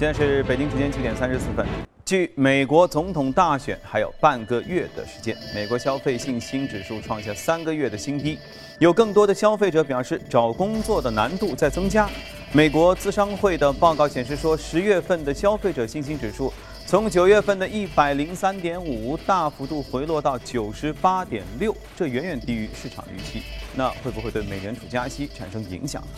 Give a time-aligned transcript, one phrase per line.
[0.00, 1.66] 现在是北京时间七点三十四分。
[2.06, 8.38] 距美国总统大选还有半个月的时间，美国消费信心指数创下三个月的新低，
[8.78, 12.08] 有更多的消费者表示找工作的难度在增加。
[12.50, 16.50] 美国资商会的报告显示说，十月份的消费者信心指数
[16.86, 23.42] 从九月份的一百零三点五大幅度回落到九十八点六，这远远低于市场预期。
[23.76, 26.08] 那会不会对美联储加息产生影响呢？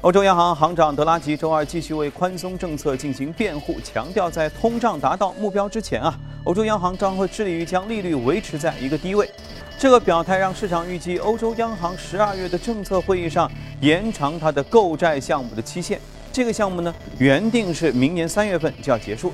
[0.00, 9.28] 欧洲央行行长德拉吉周二继续为宽松政策进行辩护，强调在通胀达到目标之前啊，欧洲央行将会致力于将利率维持在一个低位。
[9.76, 16.00] 这个表态让市场预计欧洲央行十二月的政策会议上延长它的购债项目的期限。
[16.32, 19.32] 这个项目呢，原定是明年三月份就要结束。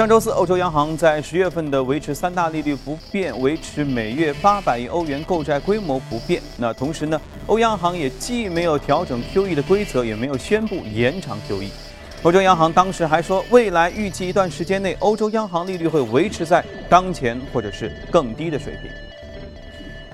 [0.00, 6.40] 上周四，欧洲央行在十月份的维持三大利率不变，维持每月八百亿欧元购债规模不变。
[6.56, 11.68] 那同时呢，欧央行也既没有调整 QE 的规则，也没有宣布延长 QE。
[12.22, 19.09] 欧洲央行当时还说，未来预计一段时间内，欧洲央行利率会维持在当前或者是更低的水平。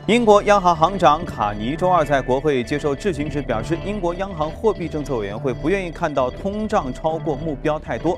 [0.06, 8.16] 英国央行行长卡尼周二在国会接受质询时表示，英国央行货币政策委员会不愿意看到通胀超过目标太多。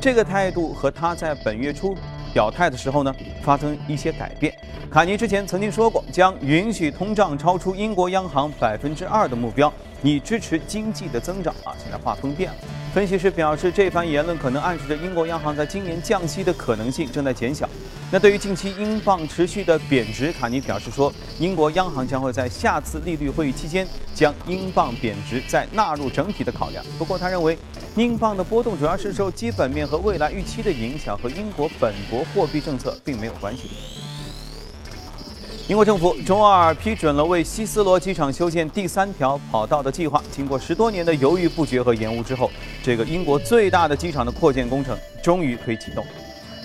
[0.00, 1.96] 这个态度和他在本月初
[2.32, 4.54] 表态的时候呢发生一些改变。
[4.90, 9.70] 卡尼之前曾经说过，将允许通胀超出英国央行百分之二的目标，
[10.02, 11.54] 以支持经济的增长。
[11.62, 12.56] 啊，现在画风变了。
[12.94, 17.68] 分析师表示，这番言论可能暗示着英国央行在今年降息的可能性正在减小。
[18.10, 26.82] 那对于近期英镑持续的贬值，卡尼表示说，英国央行将会在下次利率会议期间将英镑贬值再纳入整体的考量。
[26.98, 27.58] 不过，他认为
[27.98, 33.70] 英镑的波动主要是受基本面和未来预期的影响，和英国本国货币政策并没有关系。
[35.66, 40.22] 英国政府周二批准了为希斯罗机场修建第三条跑道的计划。
[40.30, 42.48] 经过十多年的犹豫不决和延误之后，
[42.84, 46.06] 这个英国最大的机场的扩建工程终于可以启动。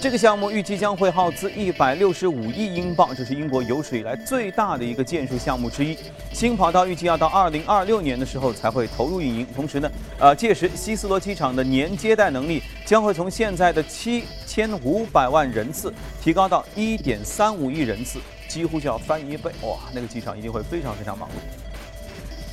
[0.04, 5.98] 这个项目预计将会耗资一百六十五亿英镑，这是英国有史以来最大的一个建设项目之一。
[6.34, 9.48] 新跑道预计要到二零二六年的时候才会投入运营。
[9.56, 19.50] 同时呢，呃，届时希斯罗机场的年接待能力将会从现在的七千五百万人次提高到一点三五亿人次，几乎就要翻一倍。
[19.62, 21.63] 哇，那个机场一定会非常非常忙碌。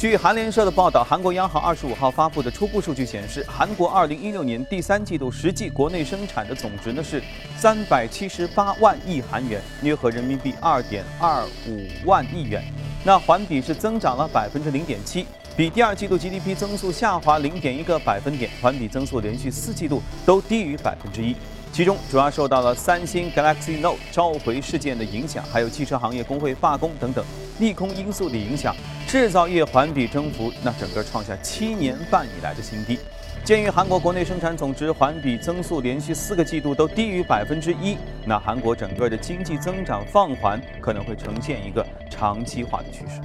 [0.00, 7.22] 据韩联社的报道，韩国央行二十五号发布的初步数据显示，韩国二零一六年第三季度实际国内生产的总值呢是
[7.59, 12.65] 三百七十八万亿韩元，约合人民币二点二五万亿元。
[13.05, 21.37] 那环比是增长了百分之零点七，比第二季度 GDP 增速下滑零点一个百分点，环比增速连续四季度都低于百分之一。
[21.72, 27.22] 其中主要受到了三星 Galaxy Note 召回事件的影响，还有汽车行业工会罢工等等
[27.59, 28.75] 利空因素的影响，
[29.10, 32.97] 制造业环比增幅那整个创下七年半以来的新低。
[33.43, 43.20] 鉴于韩国国内生产总值环比增速连续四个季度都低于百分之一，那韩国整个的经济增长放缓可能会呈现一个长期化的趋势。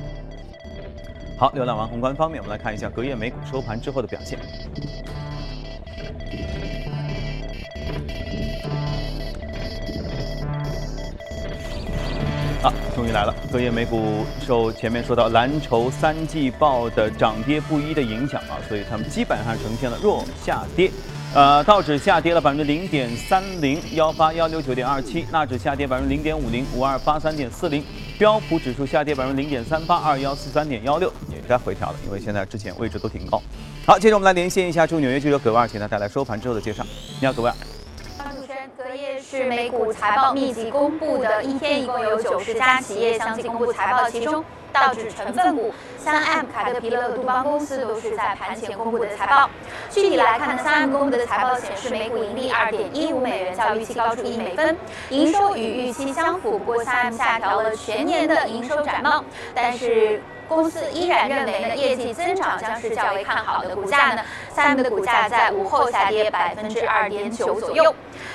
[1.38, 4.40] 好，浏览完宏观方面，我们来看一下隔夜美股收盘之后的表现。
[12.64, 13.35] 啊，终于来了！
[13.56, 20.92] 隔夜美股受前面说到蓝筹三季报的涨跌不一的影响啊，所以他们基本上呈现了弱下跌。
[21.34, 27.82] 呃，道指下跌了百分之零点三零，幺八幺六九点二七；纳指下跌百分之零点五零，五二八三点四零；
[28.20, 33.42] 标普指数下跌百分之零点三八，二幺四三点幺六，也该回调了，因为现在之前位置都挺高。
[33.86, 36.86] 好，接着我们来连线一下驻纽约记者葛万，请他带来收盘之后的介绍。
[37.22, 37.56] 你好，葛万。
[39.36, 44.42] 是美股财报密集公布的一天，一共有九十家企业相继公布财报，其中
[44.72, 49.50] 道指成分股三 M、凯特彼勒、杜邦公司都是在盘前公布的财报。
[49.90, 54.78] 具体来看，三 M 公布的财报显示，每股盈利二点一五美元，较预期高出一美分，
[55.10, 56.58] 营收与预期相符。
[56.58, 59.22] 不过三 M 下调了全年的营收展望，
[59.54, 60.22] 但是。
[60.48, 63.76] 公司依然认为呢，业绩增长将是较为看好的。
[63.76, 67.94] 股价呢，三 M 的股价在午后下跌百分之二点九左右。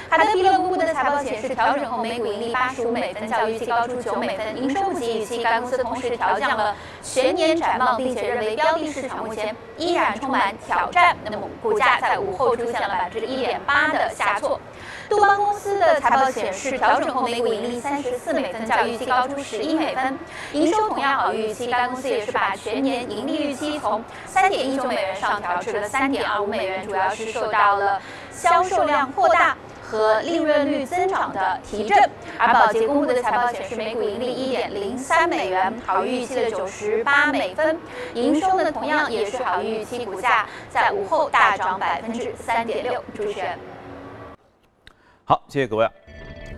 [0.08, 5.42] 海德彼勒公布的财报显示，调整后每股盈利八十五美分，较预期高出九美分，营收不及预期。
[5.42, 11.16] 该公司同时调降了全年展望，并且认为标的市场目前依然充满挑战。
[11.24, 14.60] 那么股价在午后出现了百分之一点八的下挫。
[15.10, 20.16] 杜邦公司的财报显示，调整后每股盈利三十四美分，较预期高出十一美分，
[20.52, 21.66] 营收同样好于预期。
[21.66, 29.56] 该公司也是把全年盈利预期从三点一九美元上调至了三点二五美元，主要是受到了销售量扩大。
[29.82, 31.98] 和利润率增长的提振。
[32.38, 37.76] 而宝洁公布的财报显示，每股盈利一点零三美元，好于预期的九十八美分，
[38.14, 43.02] 营收呢同样也是好于预期，股价在午后大涨百分之三点六。
[43.16, 43.58] 主持人，
[45.30, 45.88] 好，谢谢各位。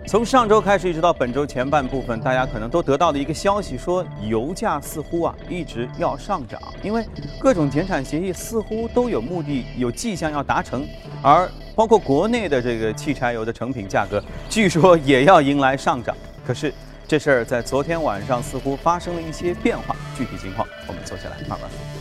[0.07, 7.05] 从上周开始一直到本周前半部分，大家可能都得到的一个消息，说油价似乎啊一直要上涨，因为
[7.39, 10.89] 各种减产协议似乎都有目的、有迹象要达成，
[11.21, 16.17] 而包括国内的这个汽柴油的成品价格，据说也要迎来上涨。
[16.47, 16.73] 可是
[17.07, 21.92] 这事儿在昨天晚上似乎发生了一些变化，具体情况我们坐下来慢慢说。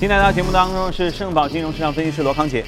[0.00, 2.64] 今天的节目当中是盛宝金融市场分析师罗康杰。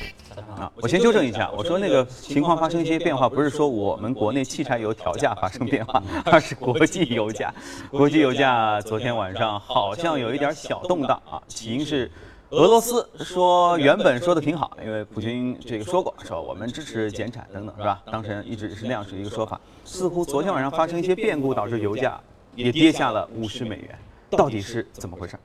[0.54, 7.50] 啊，我先纠正一下，我说那个情况发生一些变化，不是说我们国内汽柴油调价发生变化，而是国际油价。
[7.90, 12.10] 国际油价昨天晚上好像有一点小动荡啊，起因是
[12.50, 18.02] 俄罗斯说原本说的挺好，因为普京这个说过，说我们支持减产等等，是吧？
[18.12, 22.20] 当时一直是那样是一个说法，似乎昨天晚上发生一些变故，导致油价
[22.54, 25.38] 也跌下了五十美元，到底是怎么回事？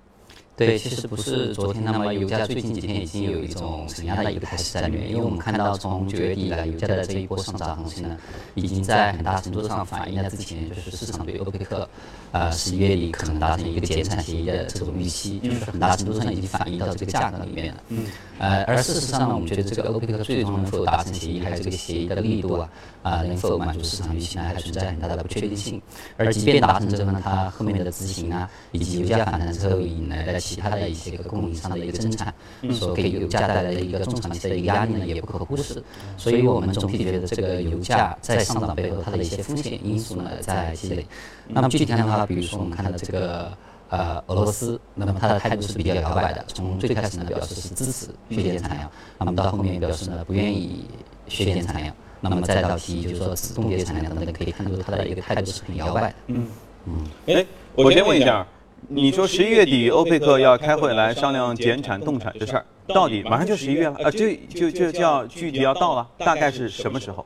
[0.58, 8.18] 对，其实不是昨天那么，油价最近几天已经有一种承压的一个态势在里面，因为我们看到从九月底以来，油价的这一波上涨行情呢，
[8.56, 11.88] 已经在很大程度上反映了之前就是市场对欧佩克，
[12.32, 17.84] 呃，十一月底可能达成一个减产协议的这种预期，就是很大程度上已经反映到这个价格里面了。
[17.90, 18.06] 嗯。
[18.40, 22.70] 呃，而事实上呢，我们觉得这个欧佩克最终能否达成协议，还有这个协议的力度啊，
[23.02, 25.82] 啊，能否满足市场预期呢，还存在很大的不确定性。
[26.18, 30.38] 而即便达成之后呢，它后面的执行啊，以及油价反弹之后引来的。
[30.48, 32.34] 其他的一些个供应商的一个增产，
[32.72, 35.84] 所给油价带来的一个中长期的一个压力呢，也不可忽视。
[36.16, 41.06] 所以我们总体觉得，这个油价在上涨背后，它的一些风险因素呢在积累。
[41.50, 43.52] 那么具体看的话，比如说我们看到这个
[43.90, 46.44] 呃俄罗斯，那么他的态度是比较摇摆的。
[46.48, 50.86] 从最开始呢表示是支持削减产量，那么到后面表示呢不愿意
[51.28, 56.16] 削减产量，那么再到提议就是说只冻结产量等等，可以看出他的一个态度是很摇摆的。
[56.28, 56.48] 嗯
[56.86, 57.46] 嗯，哎，
[57.76, 58.46] 我先问一下。
[58.90, 64.12] 你说十一月底欧佩克要开会来商量减产冻产这事儿，到底马上就十一月了啊？
[64.12, 67.26] 就就就要具体要到了，大概是什么时候？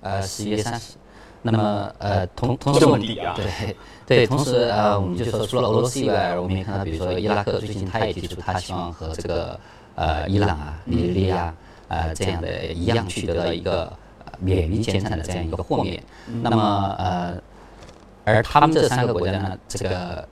[0.00, 0.96] 呃，十一月三十。
[1.42, 3.76] 那么呃，同同时我们对
[4.06, 9.58] 对，同时呃，我们就说除了俄罗斯以外，我们也看到，比如说伊拉克最近他也提出他希望和这个
[9.94, 11.54] 呃伊朗啊、尼日利亚
[11.88, 13.92] 呃这样的一样取得了一个
[14.38, 16.02] 免于减产的这样一个豁免。
[16.42, 17.34] 那么呃，
[18.24, 20.26] 而他们这三个国家呢，这个。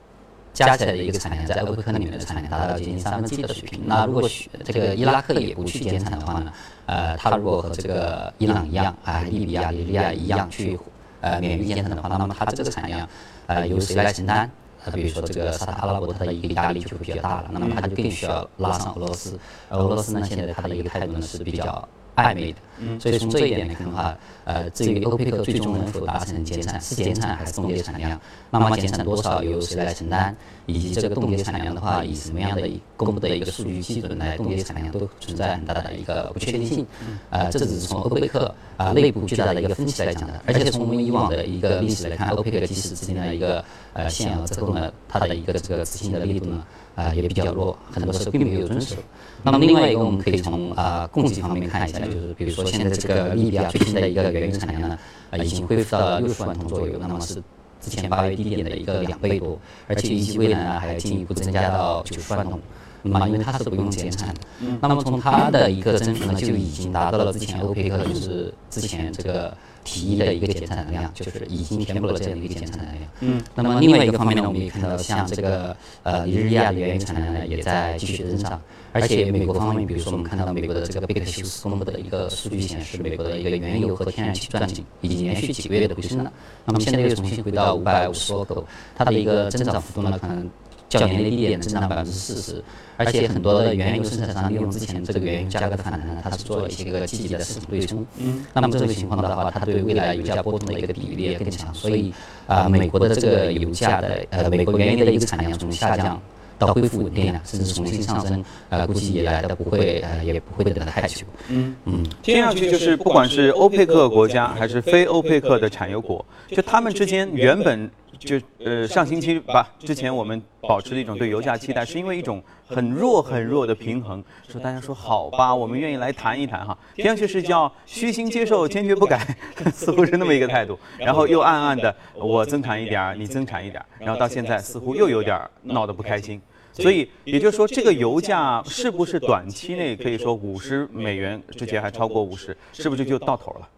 [0.54, 3.80] 加起来的一个产量，在欧佩克里面的产量达到接近三分之一的水平。
[3.86, 4.28] 那如果
[4.64, 6.52] 这个伊拉克也不去减产的话呢？
[6.86, 10.76] 呃，他如果和这个伊朗一样啊，利比亚、利比亚一样去
[11.20, 13.08] 呃免于减产的话，那么它这个产量
[13.46, 14.50] 呃由谁来承担？
[14.84, 17.50] 呃，比如说这个沙特阿拉伯，它的一个压力就会比较大了。
[17.52, 19.38] 那么它就更需要拉上俄罗斯。
[19.68, 21.88] 而俄罗斯呢，现在它的一个态度呢是比较。
[22.18, 22.58] 暧昧的，
[22.98, 28.20] 所以从这一点来看的话，呃，至于欧佩克最终能否达成减产，是减产还是冻结产量，
[28.50, 30.34] 那么减产多少由谁来承担，
[30.66, 36.84] 以及这个冻结产量的话，以什么样的公布的一个数据基准来冻结产量，都存在很大的一个不确定性。
[37.30, 46.64] 呃，这只是从欧佩克啊内部巨大的一个分歧来讲的，而且从我们以往的一个历史来看，欧佩克即使制定了一个呃限额之后呢，它的一个这个执行的力度呢。
[46.98, 48.96] 啊，也比较弱，很多时候并没有遵守。
[49.44, 54.98] 那么另外一个，我们可以从啊供给方面看一下，就是比如说现在这个利比亚最新的一个原油产量呢，
[55.30, 57.40] 啊已经恢复到了六十万桶左右，那么是
[57.80, 59.56] 之前八月低点的一个两倍多，
[59.86, 62.58] 而且预计未来呢还要进一步增加到九十万桶。
[63.02, 64.40] 那么因为它是不用减产的，
[64.80, 69.54] 那么从它的一个增幅呢就已经达到了之前欧佩克就是之前这个。
[69.84, 72.96] 提议的一个减产量，就是已经填补了这样的一个减产量。
[73.20, 78.60] 嗯，那么另外一个方面呢，我们也看到，像这个呃尼日利亚的原油产量呢，也在继续增长。
[78.92, 86.30] 而且美国方面，比如说我们看到美国的这个贝克休斯公布的一个数据显示，美国的一个原油和天然气钻井已经连续几个月的回升了。
[86.66, 90.46] 那么现在又重新回到五百五十多口，它的一个增长幅度呢，可能。
[90.88, 92.64] 较年的低点增长百分之四十，
[92.96, 98.06] 而且很多的原油生产商利用之前这个原油价格的反弹呢，它是做了一些个积极的市场对冲。
[98.16, 98.46] 嗯。
[98.54, 101.72] 那么这种情况的话，它对未来油价波动的一个抵御力也更强。
[101.74, 102.12] 所以
[102.46, 106.18] 啊，美国的这个油价的呃，美国原油的一个产量从下降
[106.58, 111.26] 到恢复稳定了，甚至重新上升，呃，估计也来的不会呃，也不会等得太久。
[111.48, 112.06] 嗯嗯。
[112.22, 117.90] 听上去就是不管是欧佩克国家还是非欧佩克的产油国，就他们之间原本。
[118.18, 124.22] 就呃上星期吧，之前我们保持了一种对油价期待，是因为一种很弱很弱的平衡。
[124.48, 126.76] 说大家说好吧，我们愿意来谈一谈哈。
[126.96, 129.24] 听上去是叫虚心接受，坚决不改，
[129.72, 130.78] 似乎是那么一个态度。
[130.98, 136.40] 然后又暗暗的我增产一点儿，你增产一点儿，然后到现在似乎又有点闹得不开心。
[136.72, 143.68] 所以也就是说，这个油价是不是短期内可以说五十美元，之前还超过五十，是不是就到头了？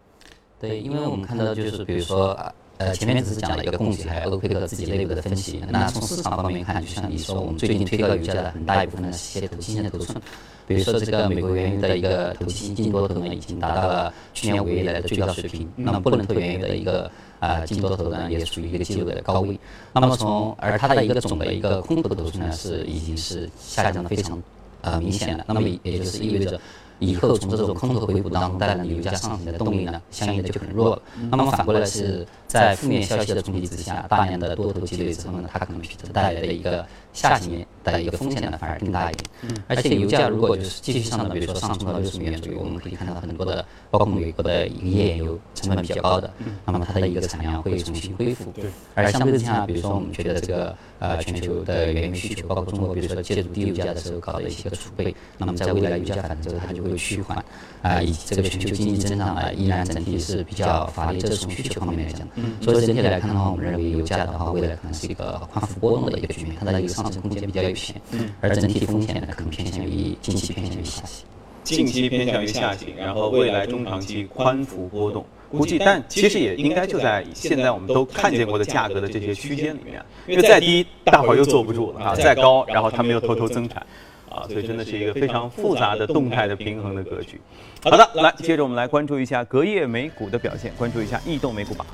[0.59, 2.37] 对，因为我们看到就是比如说。
[2.81, 5.61] 呃，前面只是讲了一个供给，还有欧佩克自己内部的分析。
[5.69, 10.19] 那从市场方面看，就像你说，我们最近推高油价的很大一部分呢是一些投机性的头寸，
[10.65, 15.69] 比如说这个美国原油的一个投机净多头呢，已经达到了去年五月以来的最高水平。
[15.75, 19.59] 那么布伦特原油的一个呃净多头呢，也属于一个记录的高位。
[19.93, 24.41] 那么从而它的一个总的一个空头头寸呢，是已经是下降的非常
[24.81, 25.45] 呃明显的。
[25.47, 26.59] 那么也就是意味着。
[27.01, 31.01] 以后从这种空头回补当中带来的油价上行的动力呢，相应的就很弱了。
[31.31, 35.81] 那么反过来是在负面消息的冲击之下，大量的多头积累之后呢，它可能
[36.13, 39.29] 带来的一个下行的一个风险呢，反而更大一点。
[39.67, 46.31] 而且油价如果就是继续上涨，比如说上冲到六十美元左右，我们可以看到很多的，包括美国的一个页岩油成本比较高的，
[46.65, 48.53] 那么它的一个产量会重新恢复。
[48.95, 56.95] 而相对之下，比如说我们觉得这个呃全球的原油需求，包括中国，比如说借助低油价的时候搞的一些个储备，那么在未来油价反弹之后，它就会。
[57.01, 57.43] 趋缓
[57.81, 61.17] 啊，以及这个全球经济增长啊，依然整体是比较乏力。
[61.19, 62.27] 这是从需求方面来讲，
[62.61, 67.95] 所以整体来看的话，我们认为油价的话，未来可能是一个宽幅波动的一个局面，它的一个上升空间比较有限。
[68.11, 71.25] 嗯而整体风险呢，可能偏向于近期偏向于下行。
[71.63, 83.85] 近期偏向于下行，然后未来中长期宽幅波动，估计，但其实也应该就在现在我们都看见过的价格的这些区间里面，因为再低大伙儿又坐不住了啊，再高，然后他们又偷偷增产。
[84.31, 87.37] 啊，所以真的是一个非常复杂的动态的平衡的格局。
[87.83, 91.85] 好的，来，接着我们来关注一下隔夜美股的表现，关注一下异动美股榜。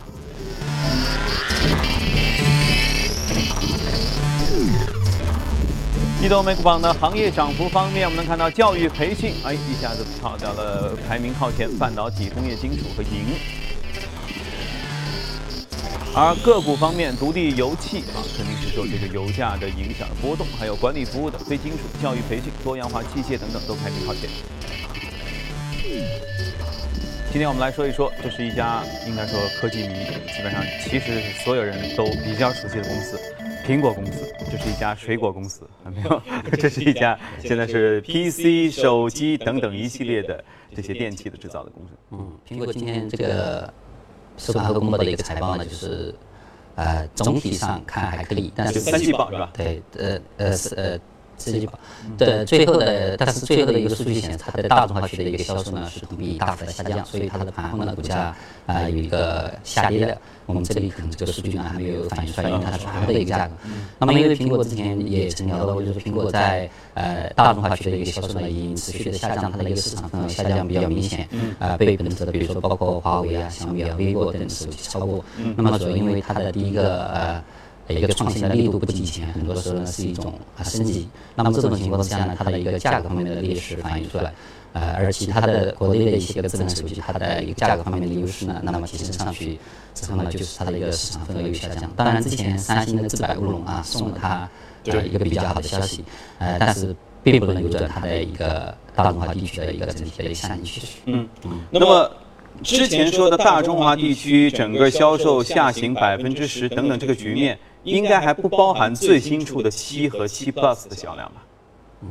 [6.19, 13.38] 移动美股榜的行业涨幅方面，我们能看到教育培训，哎，一下子跑掉了排名靠前，半导体、工业金属和银。
[16.15, 24.27] 而个股方面，独立油气啊，肯定是受这个油价的影响波动，还有管理服务的非金属、教育培训、多样化器械等等都排名靠前。
[27.31, 29.93] 今天我们来说一说，这是一家应该说科技迷
[30.36, 33.21] 基本上其实所有人都比较熟悉的公司——
[33.67, 34.33] 苹果公司。
[34.50, 36.21] 这是一家水果公司，没有？
[36.57, 40.43] 这是一家现在是 PC、手机等等一系列的
[40.74, 41.93] 这些电器的制造的公司。
[42.12, 43.71] 嗯，苹果今天这个。
[44.38, 46.13] 收盘后公布的一个财报呢，就是，
[46.75, 49.50] 呃，总体上看还可以，但是三季报是吧？
[49.51, 51.00] 对，呃，呃，是呃。
[51.38, 51.79] 四季报，
[52.17, 60.17] 对，最后的，但是最后的一个数据显示，它的大众化区的一个销售呢是同比大幅的下降，所以它的盘后呢股价啊有一个下跌的。
[60.48, 63.53] 我们这里可能这个数据呢还没有反映出来，因为它是盘后的一个价格。
[64.00, 71.27] 那么因为苹果之前也曾聊到过，就是苹果在呃大众化区的一个销售呢已经持续的下降，它的一个市场份额下降比较明显，
[71.60, 75.24] 啊，被本次的比如说包括华为啊、小米啊、vivo 等手机超过。
[75.58, 77.44] 那么主要因为它的第一个呃。
[77.94, 81.08] 一个创新的力度不及以前，很多时候呢是一种啊升级。
[81.36, 84.34] 那么这种情况之下呢，它的一个价格方面的劣势反映出来，
[84.74, 89.58] 呃，而其他的国内的一些个智能手机，它的一个价格方面的优势呢，那么提升上去
[89.94, 91.89] 之后呢，就是它的一个市场份额有下降。
[91.96, 94.50] 当然，之前三星的自摆乌龙啊送了它
[94.86, 96.03] 一个比较好的消息，
[96.39, 100.88] 呃，但是并不能扭转它的一个大中华地区的一个整体的一个下行趋势。
[101.06, 102.12] 嗯嗯，那么。
[102.63, 111.43] 之前说的大中华地区整个销售下行百分之十等等这个局面，应该还不包含最新出的七和七 Plus 的销量吧？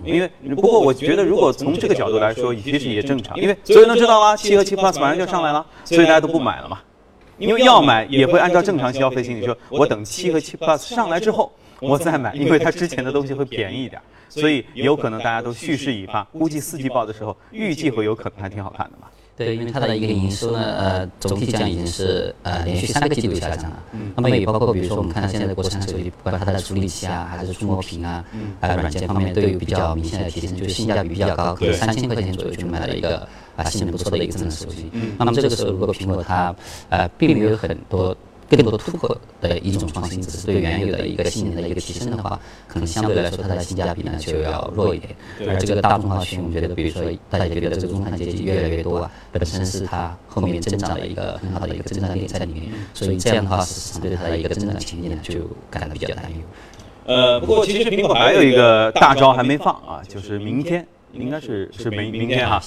[0.05, 6.81] 因为不过我觉得，如果从这个角度来说，其实也正常，因为所有人都知道啊，七和七 Plus 马上就上来了，所以大家都不买了嘛。
[7.39, 19.07] 因为要买也会按照正常消费心理，说我等七和七 Plus 上来之后我再买，因为它之前的东西会便宜一点，所以有可能大家都蓄势已发，估计四季报的时候预计会有可能还挺好看的嘛。
[19.37, 23.77] 对，因为它的一个营收呢，呃，总体讲已经是呃连续三个季度下降了。
[24.17, 28.25] 那么也包括比如说我们看到现在的国产手机，不管它的处理器啊，还是触摸屏啊，
[28.61, 34.91] 呃，软件方面都有比较明显的提升，就是性价比比较高，可能三千块钱左右就买了一个啊性能不错的一个智能手机。
[35.19, 36.57] 那么这个时候如果苹果它
[36.89, 38.17] 呃并没有很多。
[38.49, 42.39] 更多突破的一种创新，只是对原有的一个性能的一个提升的话，
[42.69, 45.15] 可能相对来说它的性价比呢就要弱一点。
[45.49, 55.35] 而这个大中华区，我们觉得，比如说大家觉得这个中产阶级越来越多啊，本身是它后面增长的一个很好的一个增长点在里面，所以这样的话，市场对它的一个增长前景呢就
[55.71, 56.37] 感到比较担忧。
[57.07, 60.87] 呃，不过其实苹果还有一个大招还没放啊，就是明天。
[61.13, 62.63] 应该是是明明天哈，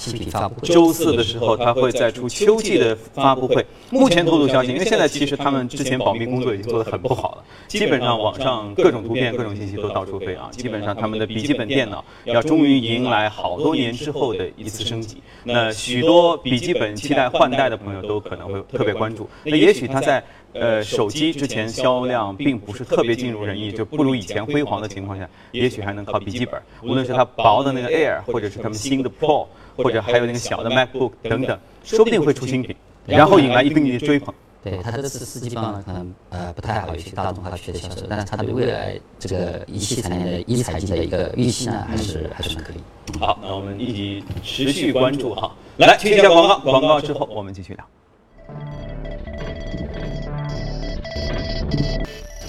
[0.63, 3.65] 周四的时候他会再出秋季的发布会。
[3.91, 10.49] 目前透露消息，因为现在其实他们之前保密工作已经做得很不好了，基本上网上各种图片、各种信息都到处飞啊。
[10.51, 15.17] 基本上他们的笔记本电脑要终于迎来好多年之后的一次升级。
[15.43, 19.29] 那许多笔记本期待换代的朋友都可能会特别关注。
[19.43, 29.45] 那也许他在呃，手机之前销量并不是特别尽如人意，就不如以前辉煌的情况下，也许还能靠笔记本，无论是它薄的那个 Air，或者是他们新的 Pro，
[29.77, 32.75] 或者还有那个小的 MacBook 等等，说不定会出新品，
[33.05, 34.33] 然后引来一定的追捧。
[34.61, 43.17] 对它这次四 G 方呢，可能呃不太好，有些大众化区的销售，但是它对未来这个仪器产业的一财经的一个预期呢，还是还是很可以。
[43.17, 45.55] 好，那我们一起持续关注哈。
[45.77, 47.85] 来，听一下广告，广告之后我们继续聊。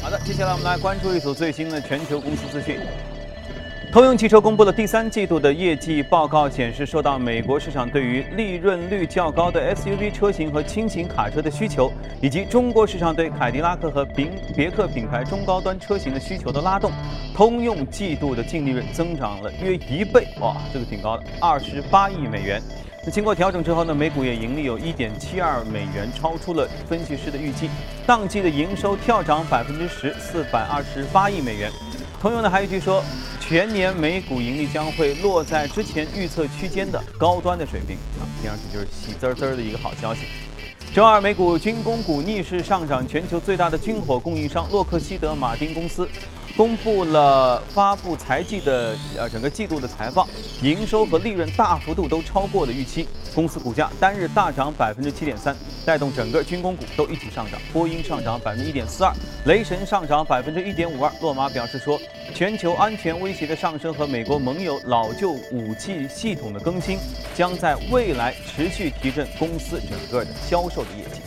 [0.03, 2.79] 好的，接下来我们来关注一组最新的全球公司资讯。
[3.93, 16.93] 通用汽车公布了第三季度的业绩报告，显示受到美国市场对于利润率较高的 SUV 车型和轻型卡车的需求，以及中国市场对凯迪拉克和别别克品牌中高端车型的需求的拉动，
[17.35, 22.63] 通用季度的净利润增长了约一倍，哇，这个挺高的，二十八亿美元。
[23.05, 27.71] 那经过调整之后呢，每股也盈利有一点七二美元，超出了分析师的预计，
[28.07, 31.71] 当季的营收跳涨百分之十，四百二十八亿美元。
[32.21, 33.03] 通用呢还有一句说。
[33.41, 40.21] 全年每股盈利将会落在之前预测区间的高端的水平啊，听上去就是喜滋滋的一个好消息。
[40.93, 46.09] 周二美股军工股逆势上涨，全球最大的军火供应商洛克希德马丁公司。
[46.57, 50.29] 公布了发布财季的呃整个季度的财报，
[50.63, 53.07] 营收和利润大幅度都超过了预期，
[53.37, 55.57] 公司股价单日大涨百分之七点三，
[55.87, 57.61] 带动整个军工股都一起上涨。
[57.73, 59.15] 波音上涨百分之一点四二，
[59.47, 61.13] 雷神上涨百分之一点五二。
[61.23, 61.97] 洛马表示说，
[62.35, 66.99] 全球安全威胁的上升和美国盟友老旧武器系统的更新，
[67.35, 71.21] 将在未来持续提振公司整个的销售的业绩。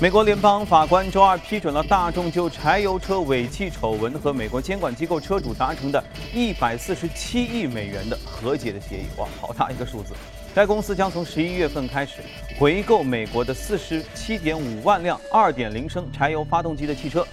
[0.00, 6.02] 美国联邦法官周二批准了大众就柴油车尾气丑闻和美国监管机构车主达成的
[6.34, 9.04] 147亿美元的和解的协议。
[9.18, 10.14] 哇，好大一个数字！
[10.54, 12.14] 该公司将从十一月份开始
[12.58, 17.24] 回购美国的47.5万辆2.0升柴油发动机的汽车。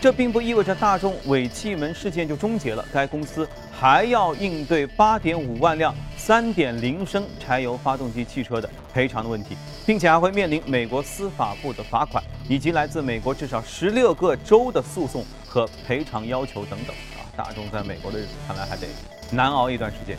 [0.00, 16.94] 这并不意味着大众尾气门事件就终结了，该公司还要应对8.5万辆3.0升柴油发动机汽车的赔偿的问题，并且还会面临美国司法部的罚款，以及来自美国至少16个州的诉讼和赔偿要求等等。
[17.16, 18.86] 啊，大众在美国的日子看来还得
[19.32, 20.16] 难熬一段时间。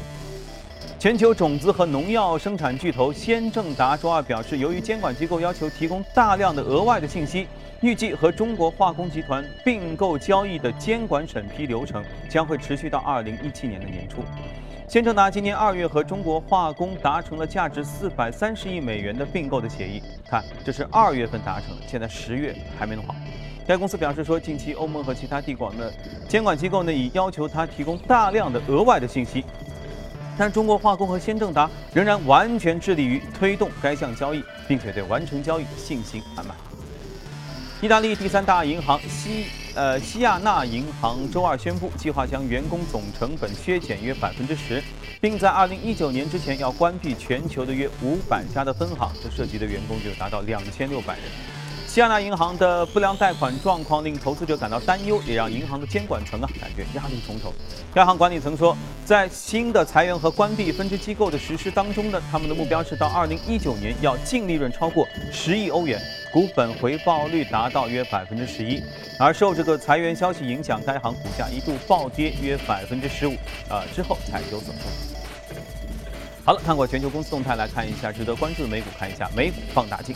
[1.00, 7.48] 全球种子和农药生产巨头先正达周二表示，由于监管机构要求提供大量的额外的信息。
[7.82, 14.22] 预计和中国化工集团并购交易的监管审批流程将会持续到二零一七年的年初。
[14.86, 23.16] 先正达今年二月和中国化工达成了价值四百三十亿美元的并购的协议，看这是二月份达成的，现在十月还没弄好。
[23.66, 25.94] 该公司表示说，近期欧盟和其他地广的
[26.28, 29.46] 监管机构呢已要求他提供大量的额外的信息，
[30.38, 36.58] 但中国化工和先正达仍然完全致力于推动该项交易，并且对完成交易信心满满。
[37.82, 44.84] 意大利第三大银行西呃西亚纳银行周二宣布，计划将员工总成本削减约百分之十，
[45.22, 51.24] 并在二零一九年之前要关闭全球的约五百家的分行，这涉及的员工就达到两千六百人。
[51.90, 57.52] 西亚纳银行的不良贷款状况令投资者感到担忧，也让银行的监管层啊感觉压力重重。
[57.92, 66.00] 该行管理层说，在新的裁员和关闭分支机构的实施当中呢，他们的目标是到2019年要净利润超过十亿欧元，
[66.32, 68.80] 股本回报率达到约百分之十一。
[69.18, 73.34] 而受这个裁员消息影响，该行股价一度暴跌约百分之十五，
[73.68, 75.56] 啊之后才有所收。
[76.46, 80.16] 好了，看过全球公司动态，来看一下值得关注的美股，看一下美股放大镜。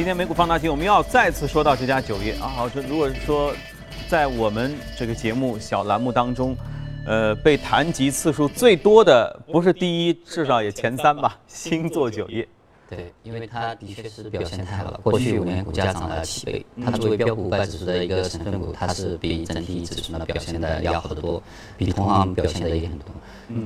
[0.00, 2.48] 今天美股放大镜，我们要再次说到这家酒业啊。
[2.48, 3.54] 好，这如果说
[4.08, 6.56] 在我们这个节目小栏目当中，
[7.06, 11.38] 呃，被谈及次数最多的不是第一，至少也前三吧。
[11.46, 12.48] 星座酒业。
[12.88, 14.98] 对，因为它的确是表现太好了。
[15.02, 21.42] 过去五年股价涨了七倍，它作为标普五百指数的一个成分股，它是比整体指数呢表现的要好得多，
[21.76, 23.08] 比同行表现的也很多。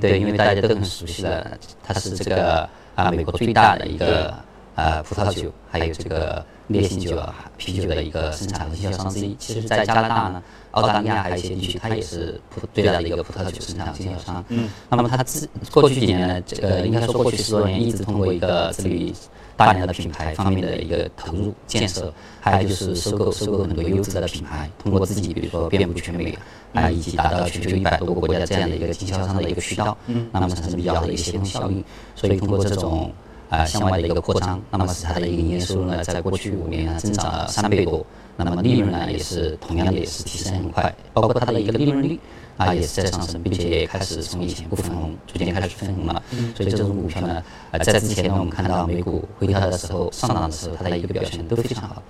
[0.01, 4.33] 对，因为大家都很熟悉了，它是这个啊美国最大的一个
[4.75, 7.17] 呃葡萄酒还有这个烈性酒
[7.57, 9.35] 啤酒的一个生产和经销商之一。
[9.39, 10.43] 其实，在加拿大呢。
[10.75, 14.43] 澳大利亚还有一些地区，它也是葡最大的一个葡萄酒生产经销商。
[14.49, 19.13] 嗯，那么它自过去几年呢，这个应该说过去十多年一直通过一个致力于
[19.55, 26.37] 大量的品牌方面的一个投入建设，还有就是收购收购很多优质的品牌，通过自己比如说遍布全美
[26.73, 31.81] 啊，以及达到全球一百多个国家的这样的一个经销商的一个渠道，嗯，那么产生比较好的一个协同效应。
[32.15, 33.09] 所以通过这种
[33.55, 42.19] 啊向外的一个扩张，那么使它的一个营业收入呢，在过去五年呢增长了三倍多，那么利润呢也是同样的也是提升很快，包括它的一个利润率
[42.57, 46.21] 啊也是在上升，并且也开始从以前不分红逐渐开始分红了，
[46.55, 52.03] 所以这种股票呢，呃在之前呢我们看到美股回调的时候上涨的时候，它的一个表现都非常好。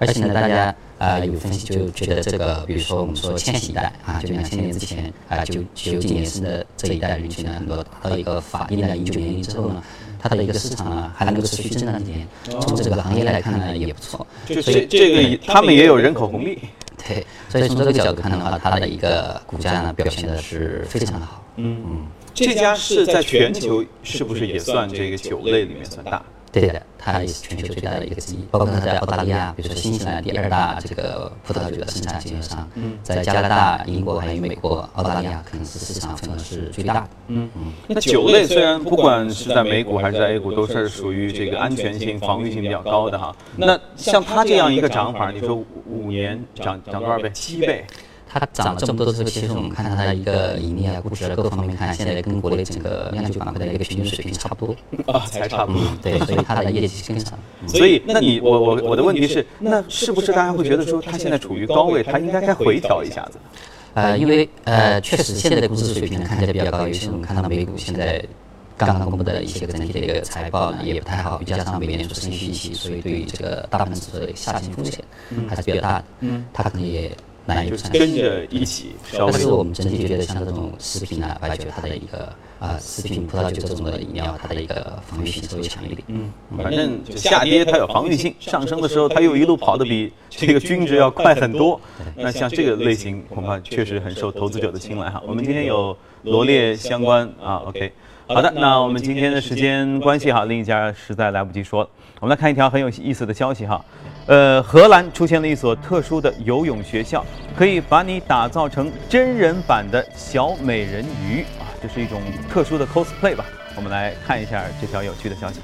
[0.00, 9.82] 而且呢，大家啊有分析就觉得这个，比如说我们说千禧一代啊，就两千年之前啊，九九几年生的这一代人群呢，很多到一个法定的一九年龄之后呢，
[10.18, 12.26] 它的一个市场呢还能够持续增长几年。
[12.60, 14.26] 从这个行业来看呢，也不错。
[14.62, 16.58] 所以这个他们也有人口红利。
[17.06, 21.42] 对，所以从这个角度看的话，它的一个股价呢表现的是非常的好。
[21.56, 26.22] 嗯嗯，这家是在全球是不是也算这个酒类里面算大？
[26.50, 32.68] 对的，它也是全球最大的一个之一，包括它在澳大利亚，比如说新西兰第二大这个葡萄酒的生产经销商，
[33.02, 37.08] 在加拿大、英国还有美国、澳大利亚，可能是市场份额是最大的。
[37.28, 37.72] 嗯嗯。
[37.86, 43.34] 那酒类虽然不管是在美股还是在 A 股，都是属于这个安全性、防御性比较高的哈。
[43.56, 47.30] 那像它这样一个涨法，你说五年涨涨多少倍？
[47.34, 47.84] 七倍。
[48.28, 54.76] 它涨了这么多之后，其实我们看它的一个盈利啊、估值啊各方面看，现在跟国内整个酿酒板块的一个平均水平差不多
[55.10, 55.82] 啊，才差不多。
[56.02, 57.38] 对， 所以它的业绩跟上。
[57.66, 63.38] 所以，那你我我我的问题是，那是不是大家会觉得说，它现在处于高位，它应该该回调一下子？
[63.94, 68.22] 呃，因为呃，确实现在的工资水平看起来比较高，尤其是我们看到美股现在
[68.76, 75.02] 刚刚公布的一些个整体的一个财报呢，也不太好，加上美联储升息预期，所以对于这个大盘指数的下行风险
[75.48, 76.04] 还是比较大的。
[76.20, 77.10] 嗯，它可能也。
[77.92, 82.30] 跟着一起，但是我们整体觉得，像这种食品啊、白酒，它的一个
[82.60, 86.02] 啊，食品、葡萄酒这种的饮料，它的一个防御性稍微强一点。
[86.08, 86.30] 嗯，
[86.62, 91.80] 反正下跌它有防御性，上升的时候它又一路跑得比这个均值要快很多。
[92.14, 95.22] 那像这个类型，恐怕确实很受投资者的青睐哈。
[95.26, 97.92] 我们今天有罗列相关啊，OK，
[98.26, 101.88] 好的，那我们今天的时间关系哈，另一家实在来不及说了。
[102.20, 103.82] 我们来看一条很有意思的消息哈。
[104.28, 107.24] 呃，荷兰出现了一所特殊的游泳学校，
[107.56, 111.64] 可以把你打造成真人版的小美人鱼啊！
[111.82, 113.46] 这是一种特殊的 cosplay 吧？
[113.74, 115.60] 我们来看一下这条有趣的消息。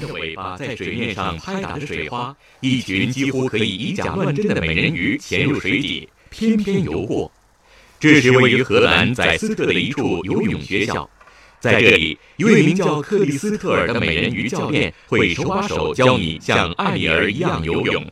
[0.00, 7.30] 的尾巴在水面上拍打着水花，一群几乎可以以假乱真的美人鱼潜入水底，翩翩游过。
[8.00, 11.06] 这是位于荷兰在斯特的一处游泳学校。
[11.62, 18.04] 在这里，一位名叫克里斯特尔的美人鱼教练会手把手教你像艾丽儿一样游泳。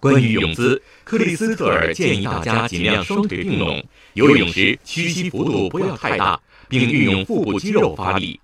[0.00, 3.80] 关于泳姿，克里斯特尔建议大家尽量双腿并拢，
[4.14, 8.40] 游泳时屈膝幅度不要太大，并运用腹部肌肉发力。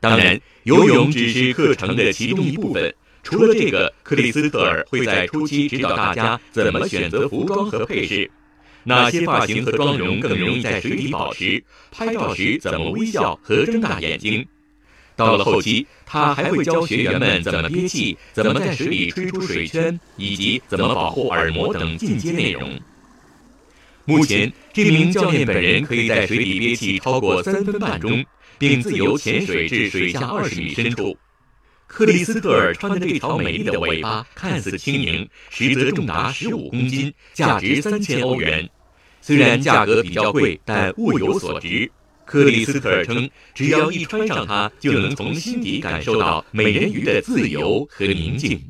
[0.00, 2.94] 当然，游泳只是课程的其中一部分。
[3.22, 8.30] 除了这个，克里斯特尔会在初期指导大家怎么选择服装和配饰。
[8.86, 11.60] 哪些发型和妆容更容易在水里保持？
[11.90, 14.46] 拍照时怎么微笑和睁大眼睛？
[15.16, 22.78] 到了后期，他还会教学员们怎么憋气，怎么在水里吹出水圈，以及怎么保护耳膜等进阶内容。
[24.04, 28.24] 目前，这名教练本人可以在水里憋气超过三分半钟，
[28.56, 31.18] 并自由潜水至水下二十米深处。
[31.88, 38.68] 克里斯特尔穿的这条美丽的尾巴看似轻盈，实则重达十五公斤，价值三千欧元。
[39.26, 41.90] 虽然价格比较贵，但物有所值。
[42.24, 48.62] 克里斯特尔称，只要一穿上它，就能从心底感受到美人鱼的自由和宁静。